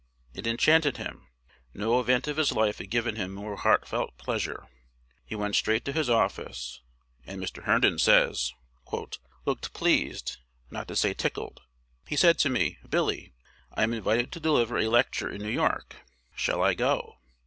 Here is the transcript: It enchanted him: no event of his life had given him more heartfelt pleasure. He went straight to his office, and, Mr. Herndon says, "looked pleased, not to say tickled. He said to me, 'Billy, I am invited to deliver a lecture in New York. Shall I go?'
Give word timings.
It 0.33 0.47
enchanted 0.47 0.97
him: 0.97 1.27
no 1.75 1.99
event 1.99 2.27
of 2.27 2.37
his 2.37 2.51
life 2.51 2.79
had 2.79 2.89
given 2.89 3.17
him 3.17 3.31
more 3.35 3.55
heartfelt 3.57 4.17
pleasure. 4.17 4.65
He 5.25 5.35
went 5.35 5.55
straight 5.55 5.85
to 5.85 5.91
his 5.91 6.09
office, 6.09 6.81
and, 7.23 7.39
Mr. 7.39 7.65
Herndon 7.65 7.99
says, 7.99 8.51
"looked 8.91 9.73
pleased, 9.75 10.37
not 10.71 10.87
to 10.87 10.95
say 10.95 11.13
tickled. 11.13 11.61
He 12.07 12.15
said 12.15 12.39
to 12.39 12.49
me, 12.49 12.79
'Billy, 12.89 13.35
I 13.75 13.83
am 13.83 13.93
invited 13.93 14.31
to 14.31 14.39
deliver 14.39 14.79
a 14.79 14.87
lecture 14.87 15.29
in 15.29 15.43
New 15.43 15.49
York. 15.51 15.97
Shall 16.35 16.63
I 16.63 16.73
go?' 16.73 17.19